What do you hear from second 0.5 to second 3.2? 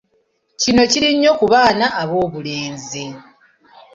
Kino kiri nnyo ku baana ab'obulenzi.